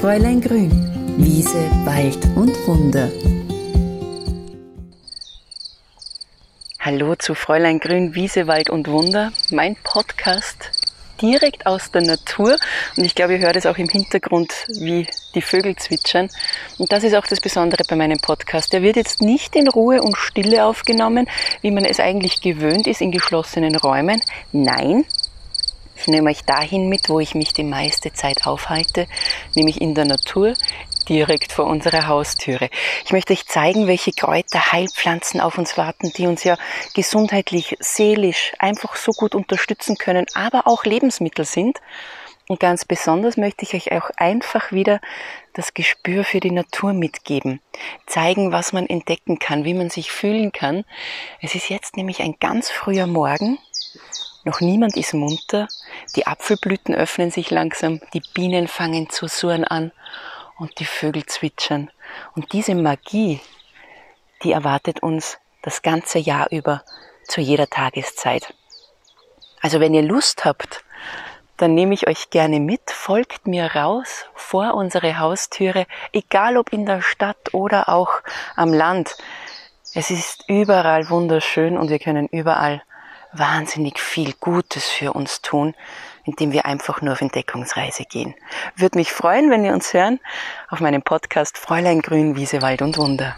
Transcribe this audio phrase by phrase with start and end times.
[0.00, 0.72] Fräulein Grün,
[1.16, 3.08] Wiese, Wald und Wunder.
[6.80, 10.70] Hallo zu Fräulein Grün, Wiese, Wald und Wunder, mein Podcast
[11.22, 12.56] direkt aus der Natur.
[12.96, 15.06] Und ich glaube, ihr hört es auch im Hintergrund, wie
[15.36, 16.28] die Vögel zwitschern.
[16.78, 18.72] Und das ist auch das Besondere bei meinem Podcast.
[18.72, 21.28] Der wird jetzt nicht in Ruhe und Stille aufgenommen,
[21.60, 24.20] wie man es eigentlich gewöhnt ist in geschlossenen Räumen.
[24.50, 25.04] Nein,
[26.00, 29.06] ich nehme euch dahin mit, wo ich mich die meiste Zeit aufhalte,
[29.54, 30.54] nämlich in der Natur,
[31.08, 32.68] direkt vor unserer Haustüre.
[33.04, 36.56] Ich möchte euch zeigen, welche Kräuter, Heilpflanzen auf uns warten, die uns ja
[36.94, 41.78] gesundheitlich, seelisch einfach so gut unterstützen können, aber auch Lebensmittel sind.
[42.48, 45.00] Und ganz besonders möchte ich euch auch einfach wieder
[45.52, 47.60] das Gespür für die Natur mitgeben,
[48.06, 50.84] zeigen, was man entdecken kann, wie man sich fühlen kann.
[51.42, 53.58] Es ist jetzt nämlich ein ganz früher Morgen,
[54.44, 55.68] noch niemand ist munter,
[56.16, 59.92] die Apfelblüten öffnen sich langsam, die Bienen fangen zu surren an
[60.58, 61.90] und die Vögel zwitschern.
[62.34, 63.40] Und diese Magie,
[64.42, 66.82] die erwartet uns das ganze Jahr über
[67.26, 68.54] zu jeder Tageszeit.
[69.60, 70.84] Also wenn ihr Lust habt,
[71.56, 76.86] dann nehme ich euch gerne mit, folgt mir raus vor unsere Haustüre, egal ob in
[76.86, 78.22] der Stadt oder auch
[78.54, 79.16] am Land.
[79.94, 82.82] Es ist überall wunderschön und wir können überall
[83.32, 85.74] wahnsinnig viel Gutes für uns tun,
[86.24, 88.34] indem wir einfach nur auf Entdeckungsreise gehen.
[88.76, 90.20] Würde mich freuen, wenn wir uns hören
[90.68, 93.36] auf meinem Podcast Fräulein Grün, Wiese, Wald und Wunder.